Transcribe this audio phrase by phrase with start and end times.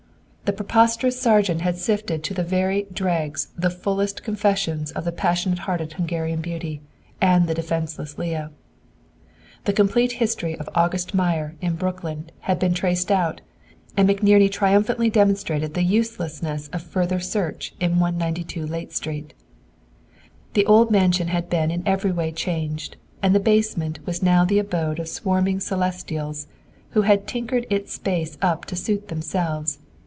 [0.57, 5.59] The prosperous sergeant had sifted to the very dregs the fullest confessions of the passionate
[5.59, 6.81] hearted Hungarian beauty,
[7.21, 8.51] and the defenceless Leah.
[9.63, 13.39] The complete history of "August Meyer" in Brooklyn had been traced out,
[13.95, 18.01] and McNerney triumphantly demonstrated the uselessness of further search in No.
[18.11, 19.33] 192 Layte Street.
[20.53, 24.59] The old mansion had been in every way changed, and the basement was now the
[24.59, 26.47] abode of swarming Celestials,
[26.89, 29.79] who had tinkered its space up to suit themselves.